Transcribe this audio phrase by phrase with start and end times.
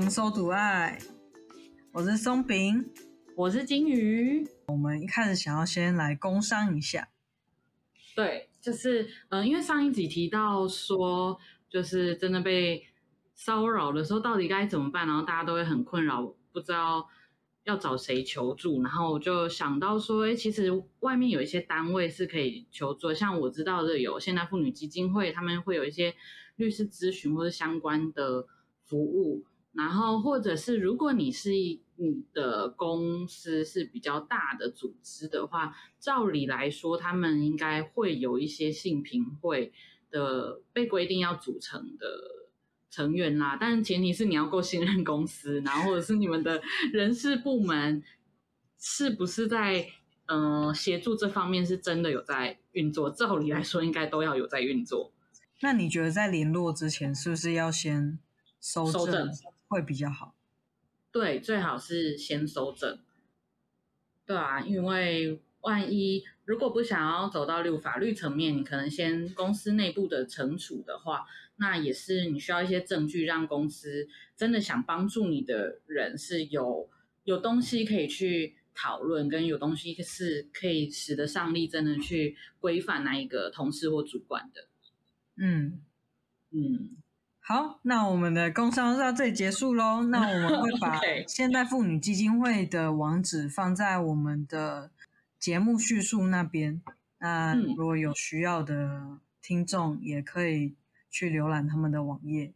[0.00, 0.96] 们收读爱，
[1.92, 2.88] 我是松饼，
[3.34, 4.46] 我是金鱼。
[4.68, 7.08] 我们一开始想要先来工商一下，
[8.14, 11.36] 对，就是嗯、呃，因为上一集提到说，
[11.68, 12.86] 就是真的被
[13.34, 15.04] 骚扰的时候，到底该怎么办？
[15.04, 17.08] 然后大家都会很困扰，不知道
[17.64, 18.80] 要找谁求助。
[18.84, 26.14] 然后我就想到说，哎，其实外面有一些单位是可以求助，像我知道的有现代妇女基金会，他们会有一些
[26.54, 28.46] 律师咨询或者相关的。
[28.88, 39.72] 服务，然后或者是如果你是你的公司是比较大的组织的话，照理来说，他们应该会有一些性平会
[40.10, 42.06] 的被规定要组成的
[42.90, 43.56] 成员啦。
[43.60, 46.60] 但前提是你要够信任公司，然后或者是你们的
[46.92, 48.02] 人事部门
[48.78, 49.86] 是不是在
[50.74, 53.10] 协助这方面是真的有在运作？
[53.10, 55.12] 照理来说，应该都要有在运作。
[55.60, 58.18] 那你觉得在联络之前，是不是要先？
[58.60, 59.30] 收证
[59.68, 60.34] 会比较好，
[61.12, 62.98] 对，最好是先收证，
[64.26, 76.88] 对啊，因为万一如果不想要走到六法律层面，你可能先公司内部的惩处的话，那也是你需要一些证据，让公司真的想帮助你的人是有
[77.24, 84.68] 有东西可以去讨论，跟有东西是可以使得上力，真的去规范那一个同事或主管的，
[85.36, 85.82] 嗯。
[86.50, 86.96] 嗯。
[87.50, 90.02] 好，那我们的工商到这里结束喽。
[90.02, 94.90] 那我们会把 现代妇女基金会的网址放在我们的
[95.38, 96.82] 节目叙述那边。
[97.20, 100.74] 那如果有需要的听众，也可以
[101.10, 102.52] 去浏览他们的网页，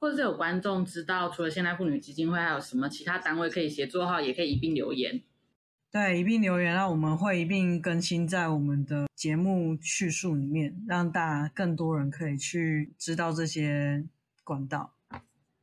[0.00, 5.22] 或者是有观众知道除了现代妇女基金会还有什么其他单位可以协作的话，也可以一并留言。
[5.92, 14.04] 对，一并留言，那我们会一并更新在我们的节目叙述里面，让大家更多人可以去知道这些。
[14.52, 14.92] 管道，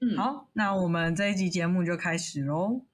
[0.01, 2.85] 嗯，好，那我们这一集节目就开始喽。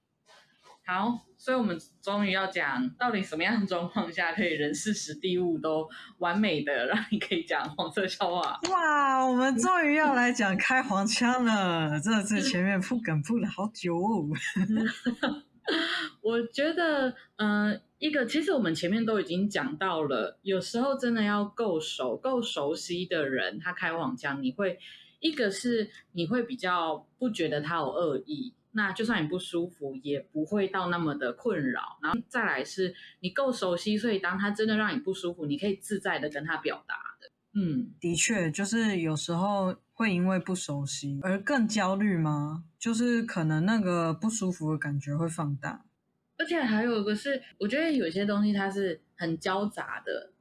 [0.85, 8.59] 好，所以我们终于要讲到底什么样的状况下可以人事实地物都完美的让你可以讲黄色笑话。
[8.69, 14.28] 哇，我们终于要来讲开黄腔了，真的是前面铺梗铺了好久哦。
[16.22, 24.78] 我觉得，嗯、呃，一个其实我们前面都已经讲到了，有时候真的要够熟、够熟悉的人，他开黄腔，你会。
[25.25, 31.97] 一个是你会比较不觉得他有恶意，那就算你不舒服，也不会到那么的困扰。
[32.03, 37.31] 然后再来是你够熟悉，所以当他真的让你不舒服，你可以自在的跟他表达的。
[37.59, 42.66] 嗯，的确，就是有时候会因为不熟悉而更焦虑吗？
[42.78, 45.85] 就是可能那个不舒服的感觉会放大。
[46.38, 50.34] 而且还有一个是，我觉得有些东西它是很交杂的，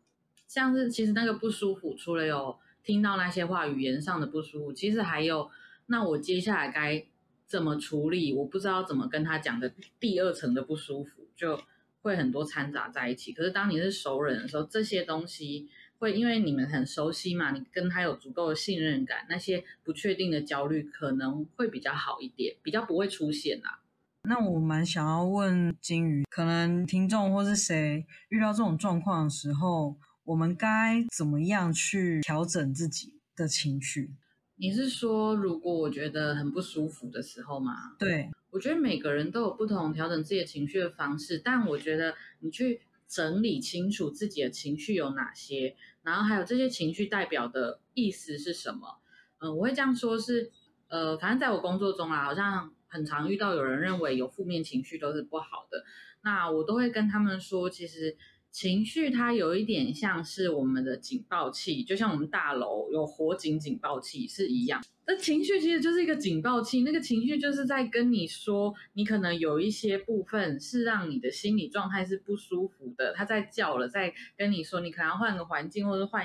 [0.47, 2.59] 像是其实那个不舒服，除了有。
[2.85, 5.51] 听到那些话，语言上的不舒服，其实还有，
[5.87, 7.03] 那我接下来该
[7.47, 8.35] 怎么处理？
[8.35, 11.59] 我不知道怎么跟他讲的第二层的不舒服，就
[12.03, 13.33] 会很多掺杂在一起。
[13.33, 15.67] 可是当你是熟人的时候，这些东西
[15.99, 23.81] 会因为你们很熟悉嘛，你跟他有足够的信任感，那些不确定的焦虑可能会比较好一点，比较不会出现啊。
[24.29, 29.97] 那我蛮想要问金鱼，可能听众或是谁遇到这种状况的时候。
[30.25, 34.15] 我们该怎么样去调整自己的情绪？
[34.57, 37.95] 你是说，如果我觉得很不舒服的时候吗？
[37.99, 49.01] 对，我觉得每个人都有不同调整自己的情绪的方式，但我觉得你去整理清楚自己的情绪有哪些，然后还有这些情绪代表的意思是什么？
[49.41, 50.51] 嗯、呃，我会这样说是，
[50.89, 55.85] 呃，反正在我工作中啊，好像很常遇到有人认为有负面情绪都是不好的，
[56.23, 58.17] 那我都会跟他们说，其实。
[58.55, 64.81] 情绪它有一点像是我们的警报器，就像我们大楼有火警警报器是一样。
[65.09, 76.25] 那情绪其实就是一个警报器，那个情绪就是在跟你说，你可能有一些部分是让你的心理状态是不舒服的，它在叫了，在跟你说，你可能要换个环境，或者换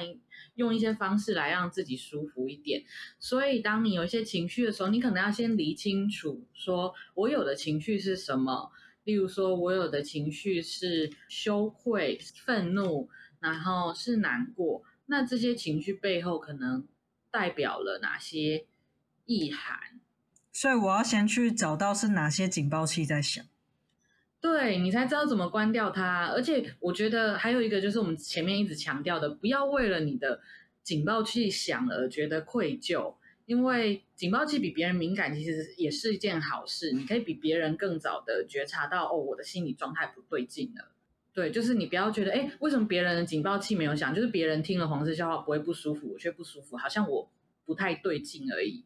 [0.54, 2.84] 用一些方式来让自己舒服一点。
[3.18, 8.70] 所以，当你有一些情绪的时候，你可能要先理清楚，说我有的情绪是什么。
[9.10, 13.10] 例如说，我有的情绪是羞愧、愤怒，
[13.40, 14.84] 然后是难过。
[15.08, 16.88] 那这些情绪背后可能
[17.32, 18.68] 代表了哪些
[19.26, 20.00] 意涵？
[20.54, 23.44] 所以我要先去找到是哪些警报器在响，
[24.40, 26.28] 对，你才知道怎么关掉它。
[26.28, 30.40] 而且我觉得还有一个就是我们前面一直强调的，不要为了你的
[30.84, 33.16] 警报器响而觉得愧疚。
[33.50, 36.92] 因为警报器比别人敏感，其实也是一件好事。
[36.92, 40.92] 你可以比别人更早的觉察到，哦，我的心理状态不对劲了。
[41.34, 44.14] 对，就是你不要觉得，哎，为什么别人的警报器没有响？
[44.14, 47.28] 就是别人听了黄色笑话不会不舒服，我却不舒服，好像我
[47.66, 48.86] 不太对劲而已。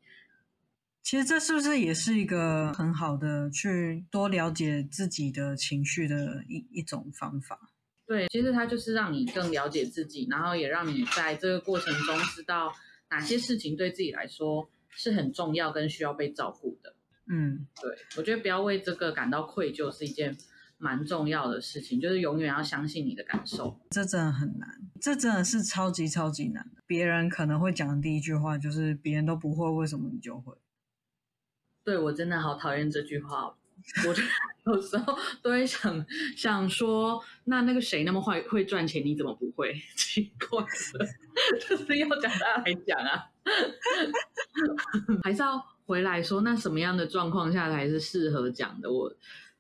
[1.01, 7.69] 其实这是不是也是一个很好的去多了解自己的情绪的一一种方法？
[8.07, 12.74] 对，其实它就是让你更了解自己，然后也让你在这个过程中知道。
[13.13, 16.95] 哪些事情对自己来说是很重要跟需要被照顾的？
[17.27, 20.36] 嗯，对，我觉得不要为这个感到愧疚是一件
[20.80, 23.80] 蛮重要的事情，就是永远要相信你的感受。
[23.92, 26.81] 这真的很难，这真的是超级超级难的。
[26.88, 30.56] 别人可能会讲的第一句话就是“别人都不会，为什么你就会？”
[31.86, 33.56] 对，我真的好讨厌这句话。
[34.07, 34.24] 我就
[34.65, 39.74] 有时候都会想想说，那那个谁那么会会赚钱，你怎么不会？
[39.95, 40.68] 奇怪了，
[41.68, 43.30] 就是要讲大家来讲啊，
[45.24, 48.91] 还是要回来说，那什么样的状况下才是适合讲的？
[48.91, 49.13] 我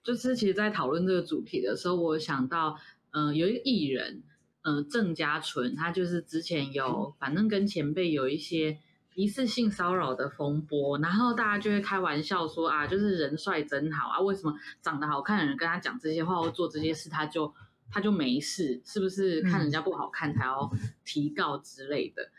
[0.03, 2.77] 就是其实，在讨论这个主题的时候，我想到，
[3.11, 4.23] 嗯、有一个艺人，
[4.63, 8.79] 嗯、郑家纯，他就是之前有，反正跟前辈有一些。
[9.15, 17.53] 疑似性骚扰的风波，然后大家就会开玩笑说啊，就是人帅真好啊，为什么长得好看的人跟他讲这些话或做这些事，他就
[17.91, 18.81] 他就没事？
[18.85, 20.71] 是不是看人家不好看才要
[21.05, 22.29] 提告之类的？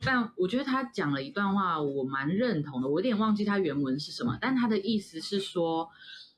[0.00, 2.88] 但我觉得他讲了一段话，我蛮认同的。
[2.88, 5.90] 我有点忘记他原文是什么，但他的意思是说，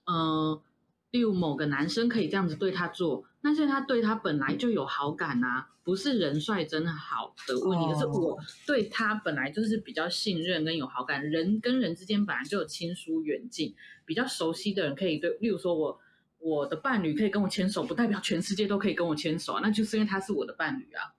[0.07, 0.63] 嗯、呃，
[1.11, 3.25] 例如某个男生可以这样子对他做。
[3.43, 7.99] 那是他对他本来就有好感啊，不是人帅真好的问题，可、oh.
[7.99, 13.75] 是我对他本来就是比较信任跟有好感，人跟人之间本来就有亲疏远近，
[14.05, 15.99] 比较熟悉的人可以对，例如说我
[16.39, 21.15] 我的伴侣可以跟我牵手，不代表全世界都可以跟我牵手啊，那就是因为他是我的伴侣啊。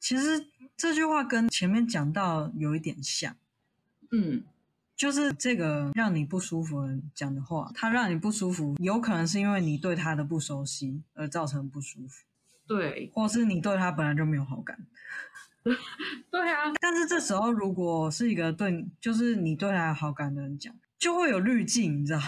[0.00, 0.44] 其实
[0.76, 3.36] 这句话跟前面讲到有一点像，
[4.10, 4.42] 嗯。
[5.02, 12.22] 就是这个让你不舒服的人讲的话，他让你不舒服，有可能是因为你对他的不熟悉而造成不舒服，
[12.68, 14.78] 对，或是你对他本来就没有好感，
[16.30, 16.72] 对啊。
[16.80, 22.20] 但是这时候如果是一个对，就是你对他有好感的人讲，就会有滤镜，你知道？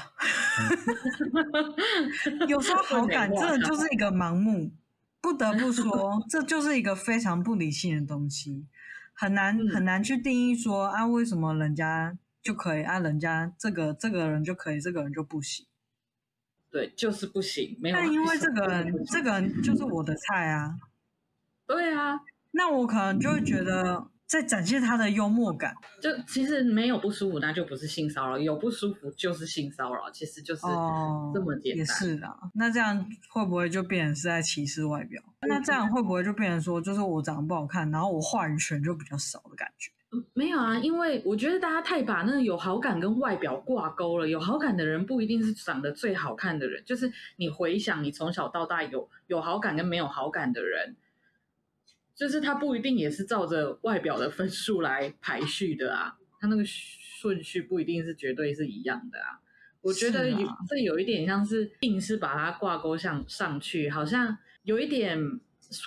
[2.49, 4.73] 有时候好感真的就是一个盲目，
[5.20, 8.67] 不得不说，这就是一个非常不理性的东西，
[9.12, 12.19] 很难很难去定义说啊，为什么人家。
[12.44, 15.67] 就可以按、啊、人家这个这个人就可以，这个人就不行。
[16.70, 17.79] 对，就是不行。
[17.81, 17.96] 没有。
[17.96, 20.76] 但因为这个人，这个人就是我的菜啊。
[21.67, 22.20] 对啊，
[22.50, 25.75] 那我可能就会觉得在展现他的幽默感。
[26.02, 30.11] 就其实没有不舒服，那就不是性骚扰；有不舒服就是性骚扰。
[30.11, 30.62] 其实就是
[31.32, 31.76] 这么简单。
[31.76, 32.29] 哦、也是的。
[32.52, 35.23] 那这样会不会就变成是在歧视外表？
[35.49, 39.91] 那这样会不会就变成说，就是我长得不好看，然后我话语权就比较少的感觉？
[40.35, 44.29] 没有啊，因为我觉得大家太把那个有好感跟外表挂钩了。
[44.29, 50.97] 有好感的人不一定是长得最好看的人，就是你回想你从小到大有有好感跟没有好感的人，
[52.15, 56.17] 就是他不一定也是照着外表的分数来排序的啊。
[56.41, 59.41] 他那个顺序不一定是绝对是一样的啊。
[59.81, 65.41] 我觉得有这有一点像是硬是把它挂钩上上去，好像有一点。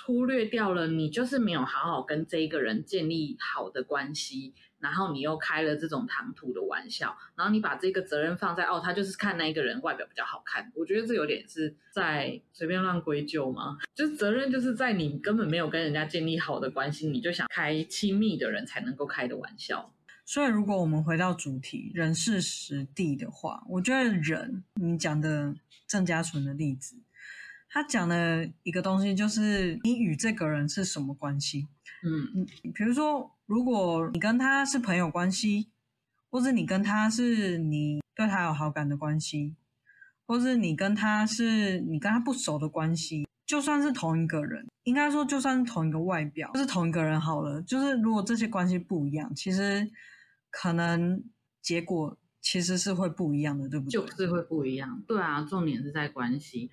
[0.04, 13.78] 忽略掉了，你就是没有好好跟这一个人建立好的关系，然后你又开了这种唐突的玩笑，然后你把这个责任放在哦，他就是看那一个人外表比较好看，我觉得这有点是在随便乱归咎吗？
[13.94, 19.92] 就是责任就是在你根本没有跟人家建立好的关系，你就想开亲密的人才能够开的玩笑。
[20.24, 25.54] 所以如果我们回到主题人事实地的话，我觉得人，你讲的
[25.86, 26.96] 郑家纯的例子。
[27.70, 31.66] 他讲的一个东西就是你与这个人是什么关系？
[32.02, 35.68] 嗯，比如说，如果你跟他是朋友关系，
[36.30, 39.54] 或者你跟他是你对他有好感的关系，
[40.26, 47.60] 或是你跟他是你跟他不熟的关系，就算是同一个人，应该说就算是同一个外表，就是同一个人好了。
[47.62, 49.90] 就是如果这些关系不一样，其实
[50.50, 51.22] 可能
[51.60, 54.00] 结果其实是会不一样的，对不对？
[54.00, 55.02] 就是会不一样。
[55.06, 56.70] 对啊，重点是在关系。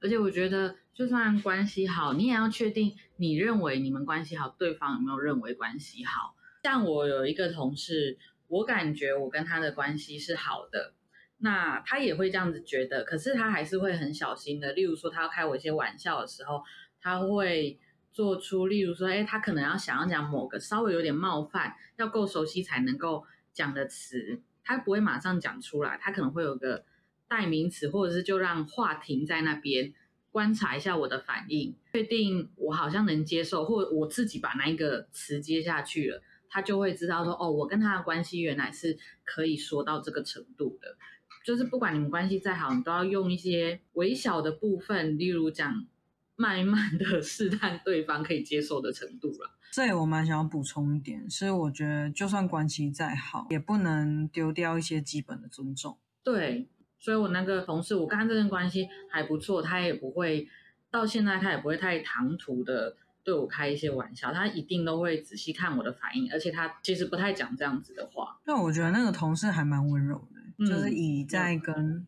[0.00, 6.34] 而且我觉得，就算关系好，你也要确定你认为你们关系好，对方有没有认为关系好。
[6.62, 10.94] 像我有一个同事，我感觉我跟他的关系是好的，
[11.38, 14.72] 那他也会这样子觉得，可是他还是会很小心的。
[14.72, 16.62] 例如说，他要开我一些玩笑的时候，
[17.00, 17.78] 他会
[18.12, 26.84] 做出，例如说，哎，他可能要想要讲某个稍微有点冒犯，要够熟悉才能够讲的词，他不会马上讲出来，他可能会有个。
[27.28, 29.92] 代名词，或者是就让话停在那边，
[30.30, 40.96] 观察一下我的反应，确定我好像能接受，或者我自己把那一个词接下去了，他就会知道说，哦，我跟他的关系原来是可以说到这个程度的。
[41.44, 45.86] 就是不管你们关系再好，你都要用一些微小的部分，例如讲，
[46.34, 49.52] 慢慢的 试探对方可以接受的程度了。
[49.72, 55.98] 这里我蛮想要补充一点，是我觉得就算关系再好，也不能丢掉一些基本的尊重。
[56.24, 56.68] 对。
[56.98, 60.48] 所以，我那个同事，我跟他这段关系还不错，他也不会
[60.90, 68.40] 到现在，他也不会太唐突的对我开一些玩笑，他一定都会仔细看我的反应，而且他其实不太讲这样子的话。
[68.44, 72.06] 那我觉得那个同事还蛮温柔的，嗯、就是以在跟、嗯、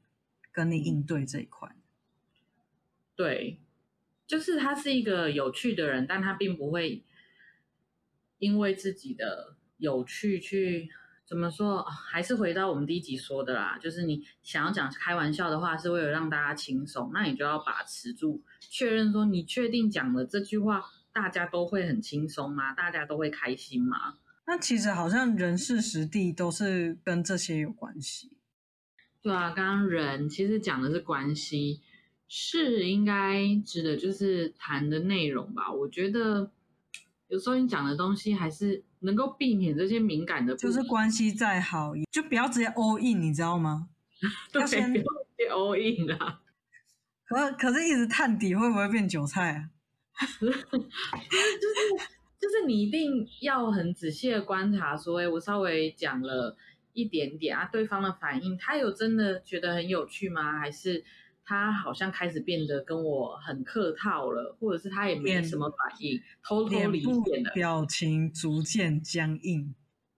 [0.50, 1.70] 跟你应对这一块。
[3.14, 3.60] 对，
[4.26, 7.04] 就是他是一个有趣的人，但他并不会
[8.38, 10.88] 因为自己的有趣去。
[11.28, 11.82] 怎么说？
[11.82, 20.82] 还是回到我们第一集说的啦，就是你想要讲开玩笑的话，是为了让大家轻松，那你就要把持住，确认说你确定讲了这句话，
[21.12, 22.72] 大家都会很轻松吗？
[22.72, 24.14] 大家都会开心吗？
[24.46, 28.32] 那其实好像人事时地都是跟这些有关系。
[29.20, 31.82] 对啊，刚刚人其实讲的是关系，
[32.26, 35.70] 事应该指的就是谈的内容吧？
[35.70, 36.50] 我觉得
[37.28, 38.82] 有时候你讲的东西还是。
[39.00, 43.88] 能够避免这些敏感的，就是关系再好，就不要直接 all in，你知道吗？
[44.52, 44.92] 对，先
[45.50, 46.40] all in 啊。
[47.26, 49.70] 可可是，一直探底会不会变韭菜啊？
[50.40, 50.54] 就 是
[52.40, 56.56] 就是，你一定要很仔细的观察，说，哎，我稍微讲了
[56.92, 60.58] 一点点啊，对方的反应，他有真的觉得很有趣吗？
[60.58, 61.04] 还是？
[61.48, 69.74] 他好像开始变得跟我很客套了，或者是他也没什么反应，偷偷离线了，表情逐渐僵硬。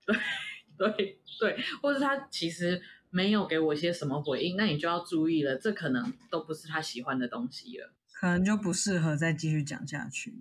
[0.76, 10.34] 对对对，或者他其实没有给我一些什么回应，那你就要注意了，这可能都不是他喜欢的东西了，可能就不适合再继续讲下去。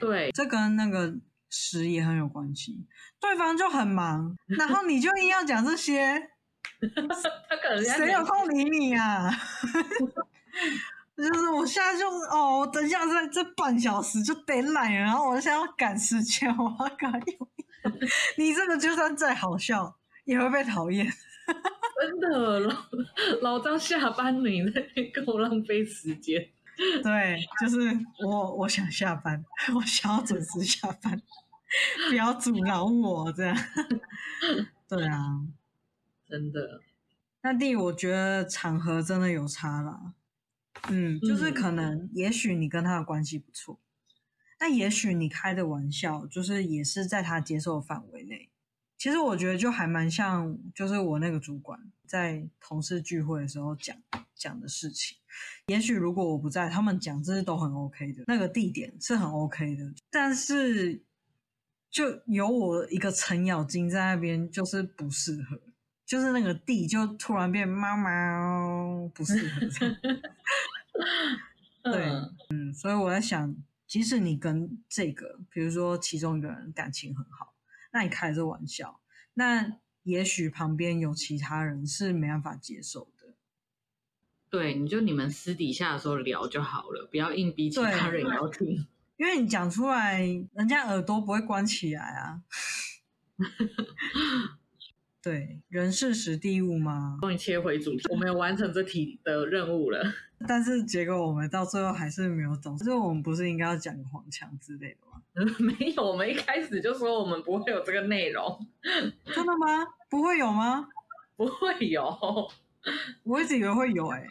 [0.00, 1.14] 对，这跟那个
[1.50, 2.86] 时也很有关系，
[3.20, 6.30] 对方就很忙，然后你就硬要讲这些。
[7.48, 9.30] 他可能谁有空理你啊？
[11.16, 17.10] 就是我现在就哦，我等一下在这半小时就得来，然后我现在要赶时间，我要赶。
[18.36, 21.06] 你这个就算再好笑，也会被讨厌。
[21.98, 22.74] 真的，老
[23.40, 24.82] 老张下班了，你在
[25.14, 26.46] 跟我浪费时间。
[27.02, 27.78] 对，就是
[28.22, 29.42] 我，我想下班，
[29.74, 31.22] 我想要准时下班，
[32.10, 33.56] 不要阻挠我这样。
[34.86, 35.40] 对啊。
[36.28, 36.80] 真的，
[37.42, 40.14] 那第我觉得场合真的有差啦。
[40.88, 43.78] 嗯，就是可能，也许你跟他的关系不错，
[44.58, 48.50] 但也许你开的玩笑，就是也是在他接受的范围内。
[48.98, 53.96] 其实我觉得就还蛮像，就是我那个主管在同事聚会的时候讲
[54.34, 55.16] 讲的事情。
[55.66, 61.02] 也许如果我不在，他们讲这是都很 OK 的，那个地点是很 OK 的，但是
[61.90, 65.60] 就有我一个程咬金在那边，就是不适合。
[66.06, 69.60] 就是那个地就突然变妈妈不适合，
[71.90, 72.06] 对，
[72.50, 73.56] 嗯，所以我在想，
[73.88, 77.54] 即使你跟这个，比如说其中一个人感情很好，
[77.92, 79.00] 那你开这玩笑，
[79.34, 83.34] 那也许旁边有其他人是没办法接受的。
[84.48, 88.86] 对，你就你们私底下的时候聊就好了，不要硬逼其他人要听，
[89.18, 90.20] 因为你讲出来，
[90.54, 92.42] 人家耳朵不会关起来啊。
[95.26, 97.18] 对，人事时地物吗？
[97.20, 100.00] 终于切回主题，我们有完成这题的任务了。
[100.46, 102.76] 但是结果我们到最后还是没有走。
[102.76, 105.20] 就是我们不是应该要讲黄腔之类的吗？
[105.58, 108.56] 没有，我们一开始就说我们不会有这个内容。
[109.34, 109.84] 真的吗？
[110.08, 110.86] 不会有吗？
[111.34, 112.16] 不会有。
[113.24, 114.26] 我一直以为会有哎、欸、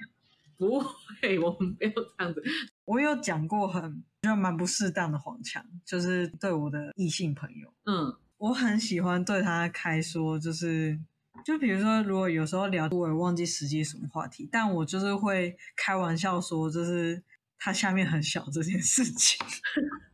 [0.57, 2.41] 不会，我们没有这样子。
[2.85, 7.73] 我有讲过很就蛮不适当的黄腔，就是对我的异性朋友。
[7.83, 8.15] 嗯。
[8.45, 10.99] 我很喜欢对他开说，就是
[11.43, 17.23] 就比如说，如果有时候聊，我也忘记实际什么话题，但我就是会开玩笑说，就是
[17.57, 19.43] 他下面很小这件事情。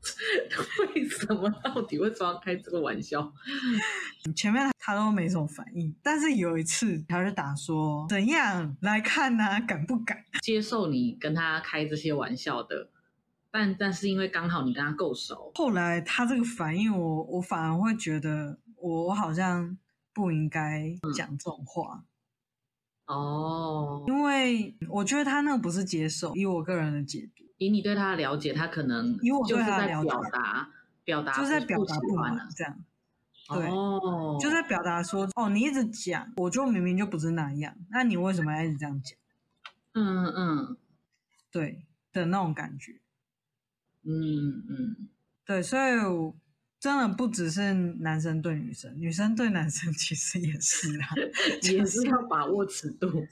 [0.95, 1.49] 为什么？
[1.61, 3.33] 到底为什么要开这个玩笑？
[4.33, 9.59] 前面他都没什么反应，但是有一次他就打说：“怎样来看呢、啊？
[9.59, 12.89] 敢不敢接受你跟他开这些玩笑的？”
[13.51, 19.77] 但但是因为刚好你跟他够熟，后来他这个反应我，我我反而会觉得我我好像
[20.13, 22.05] 不应该讲这种话。
[23.07, 30.69] 哦，因为我觉得他那个不是接受，以我个人的解读，以你对他的了解，他可能以我对他的了解，表达
[31.03, 32.79] 表达就是在表达不满这样，
[33.49, 39.19] 对，哦，就在表达说哦，你一直讲，我就明明就不是那样，那你为什么要一直这样讲？
[39.93, 40.77] 嗯嗯，
[41.51, 43.00] 对的那种感觉。
[44.03, 45.09] 嗯嗯，
[45.45, 46.33] 对，所以
[46.79, 51.09] 真的不只是男生对女生，女生对男生 其实也是啊，
[51.71, 53.27] 也是要把握尺度。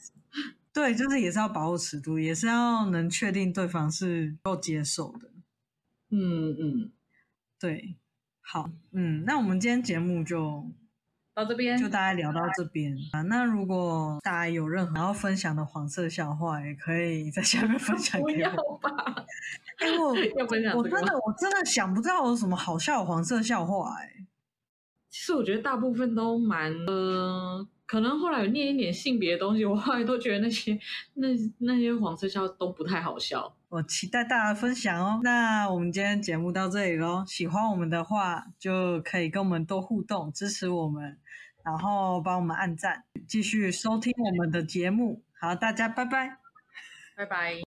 [0.72, 5.32] 对，就是也是要把握尺度，也是要能确定对方是够接受的。
[6.10, 6.92] 嗯嗯，
[7.60, 7.96] 对，
[8.42, 10.70] 好，嗯，那我们今天节目就。
[11.36, 13.22] 到这边就大概聊到这边啊。
[13.24, 18.78] 那如果大家有任何要分享的黄色笑话，也可以在下面分享给我。
[18.84, 19.26] 吧？
[19.82, 20.10] 因为我
[20.80, 24.28] 我真的我真的想不到有什么好笑的黄色笑话哎、欸。
[25.10, 30.78] 其实我觉得大部分都蛮呃，可能后来有念一点性别的东西，我后来都觉得那些
[31.16, 31.28] 那
[31.60, 33.56] 那些黄色笑都不太好笑。
[33.70, 35.22] 我期待大家分享哦。
[35.24, 41.18] 那我们今天节目到这里喽，喜欢我们的话就可以跟我们多互动，支持我们。
[41.64, 45.22] 然后帮我们按赞，继续收听我们的节目。
[45.40, 46.38] 好，大家拜拜，
[47.16, 47.69] 拜拜。